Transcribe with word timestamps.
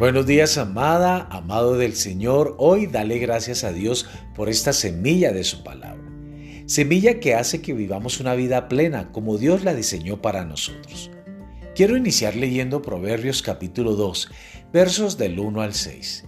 Buenos 0.00 0.24
días, 0.24 0.56
amada, 0.56 1.28
amado 1.30 1.76
del 1.76 1.94
Señor. 1.94 2.54
Hoy 2.56 2.86
dale 2.86 3.18
gracias 3.18 3.64
a 3.64 3.70
Dios 3.70 4.06
por 4.34 4.48
esta 4.48 4.72
semilla 4.72 5.30
de 5.30 5.44
su 5.44 5.62
palabra. 5.62 6.10
Semilla 6.64 7.20
que 7.20 7.34
hace 7.34 7.60
que 7.60 7.74
vivamos 7.74 8.18
una 8.18 8.34
vida 8.34 8.66
plena 8.66 9.12
como 9.12 9.36
Dios 9.36 9.62
la 9.62 9.74
diseñó 9.74 10.22
para 10.22 10.46
nosotros. 10.46 11.10
Quiero 11.74 11.98
iniciar 11.98 12.34
leyendo 12.34 12.80
Proverbios 12.80 13.42
capítulo 13.42 13.94
2, 13.94 14.30
versos 14.72 15.18
del 15.18 15.38
1 15.38 15.60
al 15.60 15.74
6. 15.74 16.24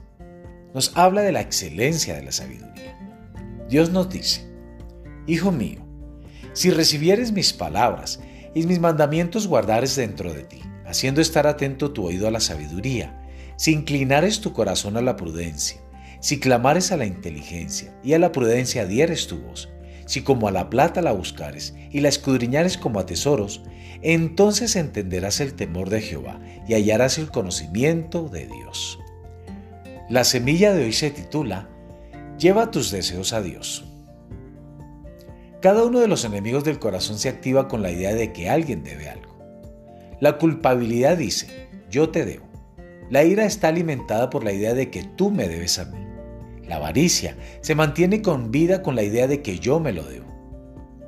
Nos 0.75 0.95
habla 0.95 1.23
de 1.23 1.33
la 1.33 1.41
excelencia 1.41 2.15
de 2.15 2.25
la 2.25 2.33
sabiduría. 2.33 2.99
Dios 3.71 3.89
nos 3.89 4.11
dice, 4.11 4.47
Hijo 5.27 5.51
mío, 5.51 5.81
si 6.53 6.69
recibieres 6.69 7.33
mis 7.33 7.55
palabras 7.55 8.21
y 8.55 8.67
mis 8.67 8.81
mandamientos 8.81 9.47
guardares 9.47 9.97
dentro 9.97 10.31
de 10.35 10.43
ti, 10.43 10.61
haciendo 10.85 11.23
estar 11.23 11.47
atento 11.47 11.93
tu 11.93 12.05
oído 12.05 12.29
a 12.29 12.31
la 12.31 12.41
sabiduría, 12.41 13.19
si 13.57 13.73
inclinares 13.73 14.41
tu 14.41 14.53
corazón 14.53 14.97
a 14.97 15.03
la 15.03 15.17
prudencia, 15.17 15.81
si 16.21 16.39
clamares 16.39 16.93
a 16.93 16.97
la 16.97 17.07
inteligencia 17.07 17.95
y 18.03 18.13
a 18.13 18.19
la 18.19 18.33
prudencia 18.33 18.87
dieres 18.87 19.27
tu 19.27 19.39
voz, 19.39 19.69
si 20.07 20.23
como 20.23 20.49
a 20.49 20.53
la 20.53 20.71
plata 20.71 21.03
la 21.03 21.13
buscares 21.13 21.75
y 21.91 22.01
la 22.01 22.09
escudriñares 22.09 22.77
como 22.77 23.01
a 23.01 23.07
tesoros, 23.07 23.63
entonces 24.03 24.77
entenderás 24.77 25.41
el 25.41 25.55
temor 25.55 25.91
de 25.91 26.01
Jehová 26.01 26.41
y 26.67 26.75
hallarás 26.75 27.19
el 27.19 27.31
conocimiento 27.31 28.29
de 28.29 28.47
Dios. 28.47 28.99
La 30.09 30.25
semilla 30.25 30.75
de 30.75 30.85
hoy 30.85 30.93
se 30.93 31.11
titula 31.11 31.69
Lleva 32.39 32.71
tus 32.71 32.91
deseos 32.91 33.33
a 33.33 33.41
Dios. 33.41 33.85
Cada 35.61 35.85
uno 35.85 36.01
de 36.01 36.09
los 36.09 36.25
enemigos 36.25 36.65
del 36.65 36.81
corazón 36.81 37.19
se 37.19 37.29
activa 37.29 37.69
con 37.69 37.83
la 37.83 37.93
idea 37.93 38.13
de 38.13 38.33
que 38.33 38.51
alguien 38.51 38.83
debe 38.83 39.09
algo. 39.09 39.39
La 40.21 40.39
culpabilidad 40.39 41.17
dice, 41.17 41.69
yo 41.89 42.11
te 42.11 42.25
debo. 42.25 42.52
La 43.11 43.25
ira 43.25 43.45
está 43.45 43.69
alimentada 43.69 44.31
por 44.31 44.45
la 44.45 44.53
idea 44.53 44.75
de 44.75 44.91
que 44.91 45.03
tú 45.03 45.31
me 45.31 45.49
debes 45.49 45.79
a 45.79 45.85
mí. 45.87 45.99
La 46.67 46.77
avaricia 46.77 47.37
se 47.61 47.75
mantiene 47.75 48.23
con 48.23 48.51
vida 48.51 48.83
con 48.83 48.95
la 48.97 49.03
idea 49.03 49.27
de 49.27 49.43
que 49.43 49.59
yo 49.59 49.81
me 49.81 49.93
lo 49.93 50.05
debo. 50.05 50.27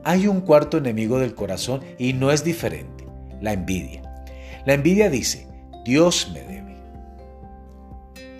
Hay 0.05 0.27
un 0.27 0.43
cuarto 0.43 0.77
enemigo 0.77 1.19
del 1.19 1.35
corazón 1.35 1.81
y 1.99 2.13
no 2.13 2.31
es 2.31 2.45
diferente, 2.45 3.07
la 3.41 3.53
envidia. 3.53 4.03
La 4.67 4.75
envidia 4.75 5.09
dice, 5.09 5.47
Dios 5.85 6.31
me 6.35 6.41
debe. 6.41 6.55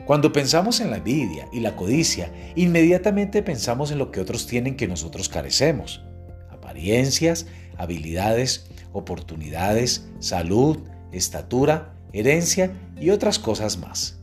Cuando 0.05 0.33
pensamos 0.33 0.81
en 0.81 0.91
la 0.91 0.99
envidia 0.99 1.49
y 1.51 1.61
la 1.61 1.77
codicia, 1.77 2.31
inmediatamente 2.57 3.43
pensamos 3.43 3.91
en 3.91 3.97
lo 3.97 4.11
que 4.11 4.21
otros 4.21 4.47
tienen 4.47 4.77
que 4.77 4.87
nosotros 4.87 5.31
carecemos. 5.31 6.05
Apariencias, 6.51 7.47
habilidades, 7.79 8.67
oportunidades, 8.93 10.07
salud, 10.19 10.79
estatura 11.11 11.95
herencia 12.15 12.73
y 12.99 13.11
otras 13.11 13.39
cosas 13.39 13.79
más. 13.79 14.21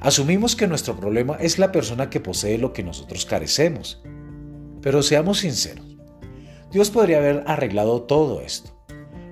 Asumimos 0.00 0.54
que 0.54 0.68
nuestro 0.68 0.96
problema 0.96 1.36
es 1.40 1.58
la 1.58 1.72
persona 1.72 2.08
que 2.08 2.20
posee 2.20 2.58
lo 2.58 2.72
que 2.72 2.84
nosotros 2.84 3.26
carecemos. 3.26 4.00
Pero 4.80 5.02
seamos 5.02 5.38
sinceros, 5.38 5.96
Dios 6.70 6.90
podría 6.90 7.18
haber 7.18 7.42
arreglado 7.46 8.02
todo 8.02 8.40
esto. 8.40 8.78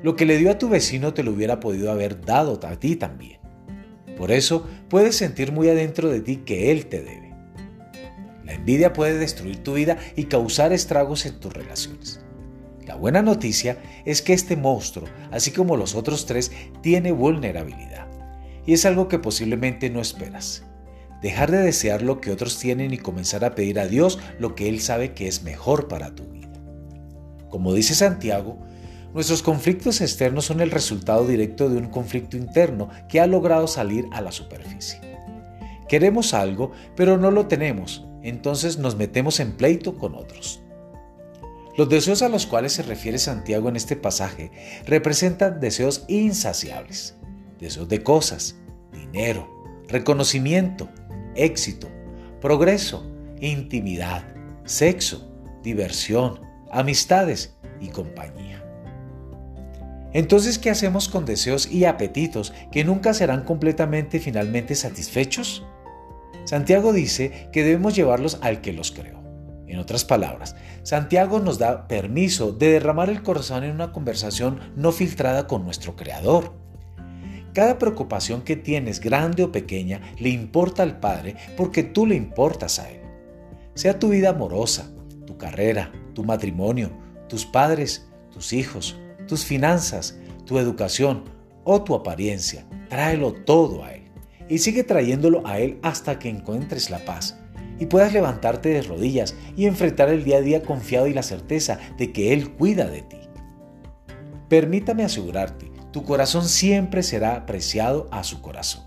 Lo 0.02 0.16
que 0.16 0.26
le 0.26 0.38
dio 0.38 0.50
a 0.50 0.58
tu 0.58 0.68
vecino 0.68 1.14
te 1.14 1.22
lo 1.22 1.32
hubiera 1.32 1.60
podido 1.60 1.92
haber 1.92 2.20
dado 2.20 2.58
a 2.62 2.76
ti 2.80 2.96
también. 2.96 3.40
Por 4.16 4.32
eso 4.32 4.66
puedes 4.88 5.16
sentir 5.16 5.52
muy 5.52 5.68
adentro 5.68 6.08
de 6.08 6.20
ti 6.20 6.38
que 6.38 6.72
Él 6.72 6.86
te 6.86 7.02
debe. 7.02 7.34
La 8.44 8.54
envidia 8.54 8.92
puede 8.92 9.18
destruir 9.18 9.62
tu 9.62 9.74
vida 9.74 9.98
y 10.14 10.24
causar 10.24 10.72
estragos 10.72 11.26
en 11.26 11.38
tus 11.40 11.52
relaciones. 11.52 12.25
La 12.86 12.94
buena 12.94 13.20
noticia 13.20 13.78
es 14.04 14.22
que 14.22 14.32
este 14.32 14.56
monstruo, 14.56 15.08
así 15.32 15.50
como 15.50 15.76
los 15.76 15.96
otros 15.96 16.24
tres, 16.24 16.52
tiene 16.82 17.10
vulnerabilidad. 17.10 18.06
Y 18.64 18.74
es 18.74 18.86
algo 18.86 19.08
que 19.08 19.18
posiblemente 19.18 19.90
no 19.90 20.00
esperas. 20.00 20.62
Dejar 21.20 21.50
de 21.50 21.58
desear 21.58 22.02
lo 22.02 22.20
que 22.20 22.30
otros 22.30 22.58
tienen 22.58 22.92
y 22.92 22.98
comenzar 22.98 23.44
a 23.44 23.56
pedir 23.56 23.80
a 23.80 23.88
Dios 23.88 24.20
lo 24.38 24.54
que 24.54 24.68
Él 24.68 24.80
sabe 24.80 25.14
que 25.14 25.26
es 25.26 25.42
mejor 25.42 25.88
para 25.88 26.14
tu 26.14 26.24
vida. 26.24 26.52
Como 27.50 27.74
dice 27.74 27.94
Santiago, 27.94 28.58
nuestros 29.14 29.42
conflictos 29.42 30.00
externos 30.00 30.44
son 30.44 30.60
el 30.60 30.70
resultado 30.70 31.26
directo 31.26 31.68
de 31.68 31.78
un 31.78 31.86
conflicto 31.86 32.36
interno 32.36 32.90
que 33.08 33.18
ha 33.18 33.26
logrado 33.26 33.66
salir 33.66 34.06
a 34.12 34.20
la 34.20 34.30
superficie. 34.30 35.00
Queremos 35.88 36.34
algo, 36.34 36.72
pero 36.94 37.16
no 37.16 37.30
lo 37.30 37.46
tenemos, 37.46 38.04
entonces 38.22 38.78
nos 38.78 38.96
metemos 38.96 39.40
en 39.40 39.56
pleito 39.56 39.96
con 39.96 40.14
otros. 40.14 40.65
Los 41.76 41.90
deseos 41.90 42.22
a 42.22 42.30
los 42.30 42.46
cuales 42.46 42.72
se 42.72 42.82
refiere 42.82 43.18
Santiago 43.18 43.68
en 43.68 43.76
este 43.76 43.96
pasaje 43.96 44.50
representan 44.86 45.60
deseos 45.60 46.04
insaciables, 46.08 47.16
deseos 47.60 47.86
de 47.88 48.02
cosas, 48.02 48.56
dinero, 48.92 49.46
reconocimiento, 49.86 50.88
éxito, 51.34 51.88
progreso, 52.40 53.06
intimidad, 53.40 54.24
sexo, 54.64 55.30
diversión, 55.62 56.40
amistades 56.72 57.54
y 57.78 57.88
compañía. 57.88 58.64
Entonces, 60.14 60.58
¿qué 60.58 60.70
hacemos 60.70 61.10
con 61.10 61.26
deseos 61.26 61.70
y 61.70 61.84
apetitos 61.84 62.54
que 62.72 62.84
nunca 62.84 63.12
serán 63.12 63.44
completamente 63.44 64.16
y 64.16 64.20
finalmente 64.20 64.74
satisfechos? 64.74 65.66
Santiago 66.44 66.94
dice 66.94 67.50
que 67.52 67.64
debemos 67.64 67.94
llevarlos 67.94 68.38
al 68.40 68.62
que 68.62 68.72
los 68.72 68.92
creó. 68.92 69.25
En 69.66 69.78
otras 69.78 70.04
palabras, 70.04 70.54
Santiago 70.82 71.40
nos 71.40 71.58
da 71.58 71.88
permiso 71.88 72.52
de 72.52 72.72
derramar 72.72 73.10
el 73.10 73.22
corazón 73.22 73.64
en 73.64 73.72
una 73.72 73.92
conversación 73.92 74.60
no 74.76 74.92
filtrada 74.92 75.46
con 75.46 75.64
nuestro 75.64 75.96
Creador. 75.96 76.52
Cada 77.52 77.78
preocupación 77.78 78.42
que 78.42 78.56
tienes, 78.56 79.00
grande 79.00 79.42
o 79.42 79.50
pequeña, 79.50 80.00
le 80.18 80.28
importa 80.28 80.82
al 80.82 81.00
Padre 81.00 81.36
porque 81.56 81.82
tú 81.82 82.06
le 82.06 82.14
importas 82.14 82.78
a 82.78 82.90
Él. 82.90 83.00
Sea 83.74 83.98
tu 83.98 84.10
vida 84.10 84.30
amorosa, 84.30 84.90
tu 85.26 85.36
carrera, 85.36 85.90
tu 86.14 86.22
matrimonio, 86.22 86.90
tus 87.28 87.44
padres, 87.44 88.08
tus 88.30 88.52
hijos, 88.52 88.96
tus 89.26 89.44
finanzas, 89.44 90.18
tu 90.44 90.58
educación 90.58 91.24
o 91.64 91.82
tu 91.82 91.94
apariencia, 91.94 92.66
tráelo 92.88 93.32
todo 93.32 93.84
a 93.84 93.92
Él 93.92 94.04
y 94.48 94.58
sigue 94.58 94.84
trayéndolo 94.84 95.46
a 95.46 95.58
Él 95.58 95.78
hasta 95.82 96.18
que 96.18 96.28
encuentres 96.28 96.90
la 96.90 97.04
paz 97.04 97.38
y 97.78 97.86
puedas 97.86 98.12
levantarte 98.12 98.68
de 98.68 98.82
rodillas 98.82 99.34
y 99.56 99.66
enfrentar 99.66 100.08
el 100.08 100.24
día 100.24 100.38
a 100.38 100.42
día 100.42 100.62
confiado 100.62 101.06
y 101.06 101.14
la 101.14 101.22
certeza 101.22 101.78
de 101.98 102.12
que 102.12 102.32
Él 102.32 102.52
cuida 102.52 102.88
de 102.88 103.02
ti. 103.02 103.18
Permítame 104.48 105.04
asegurarte, 105.04 105.70
tu 105.92 106.04
corazón 106.04 106.46
siempre 106.48 107.02
será 107.02 107.36
apreciado 107.36 108.08
a 108.10 108.22
su 108.22 108.40
corazón. 108.40 108.84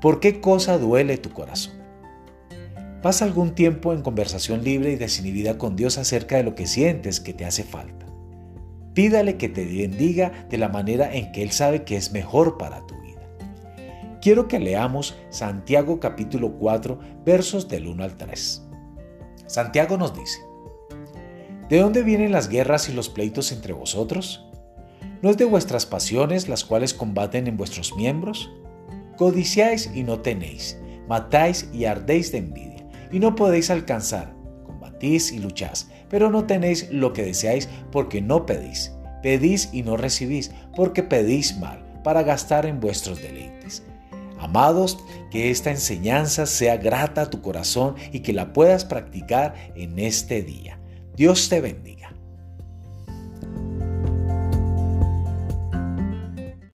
¿Por 0.00 0.20
qué 0.20 0.40
cosa 0.40 0.78
duele 0.78 1.18
tu 1.18 1.30
corazón? 1.30 1.74
Pasa 3.02 3.24
algún 3.24 3.54
tiempo 3.54 3.92
en 3.92 4.02
conversación 4.02 4.64
libre 4.64 4.92
y 4.92 4.96
desinhibida 4.96 5.56
con 5.56 5.76
Dios 5.76 5.98
acerca 5.98 6.36
de 6.36 6.42
lo 6.42 6.54
que 6.54 6.66
sientes 6.66 7.20
que 7.20 7.32
te 7.32 7.44
hace 7.44 7.62
falta. 7.62 8.06
Pídale 8.92 9.36
que 9.36 9.48
te 9.48 9.64
bendiga 9.64 10.46
de 10.50 10.58
la 10.58 10.68
manera 10.68 11.14
en 11.14 11.30
que 11.30 11.42
Él 11.42 11.52
sabe 11.52 11.84
que 11.84 11.96
es 11.96 12.10
mejor 12.10 12.58
para 12.58 12.84
tu 12.86 12.97
quiero 14.28 14.46
que 14.46 14.58
leamos 14.58 15.16
Santiago 15.30 16.00
capítulo 16.00 16.52
4 16.58 17.00
versos 17.24 17.66
del 17.66 17.86
1 17.86 18.04
al 18.04 18.18
3. 18.18 18.62
Santiago 19.46 19.96
nos 19.96 20.12
dice, 20.12 20.40
¿De 21.70 21.78
dónde 21.78 22.02
vienen 22.02 22.30
las 22.30 22.50
guerras 22.50 22.90
y 22.90 22.92
los 22.92 23.08
pleitos 23.08 23.52
entre 23.52 23.72
vosotros? 23.72 24.44
¿No 25.22 25.30
es 25.30 25.38
de 25.38 25.46
vuestras 25.46 25.86
pasiones 25.86 26.46
las 26.46 26.66
cuales 26.66 26.92
combaten 26.92 27.46
en 27.46 27.56
vuestros 27.56 27.96
miembros? 27.96 28.52
Codiciáis 29.16 29.90
y 29.94 30.02
no 30.02 30.20
tenéis, 30.20 30.78
matáis 31.08 31.70
y 31.72 31.86
ardéis 31.86 32.30
de 32.30 32.36
envidia, 32.36 32.86
y 33.10 33.20
no 33.20 33.34
podéis 33.34 33.70
alcanzar, 33.70 34.36
combatís 34.66 35.32
y 35.32 35.38
lucháis, 35.38 35.88
pero 36.10 36.30
no 36.30 36.44
tenéis 36.44 36.92
lo 36.92 37.14
que 37.14 37.22
deseáis 37.22 37.66
porque 37.90 38.20
no 38.20 38.44
pedís. 38.44 38.92
Pedís 39.22 39.70
y 39.72 39.84
no 39.84 39.96
recibís, 39.96 40.50
porque 40.76 41.02
pedís 41.02 41.56
mal, 41.56 41.82
para 42.04 42.22
gastar 42.22 42.66
en 42.66 42.78
vuestros 42.78 43.22
deleites. 43.22 43.84
Amados, 44.38 44.98
que 45.30 45.50
esta 45.50 45.70
enseñanza 45.70 46.46
sea 46.46 46.76
grata 46.76 47.22
a 47.22 47.30
tu 47.30 47.42
corazón 47.42 47.96
y 48.12 48.20
que 48.20 48.32
la 48.32 48.52
puedas 48.52 48.84
practicar 48.84 49.54
en 49.74 49.98
este 49.98 50.42
día. 50.42 50.78
Dios 51.16 51.48
te 51.48 51.60
bendiga. 51.60 52.14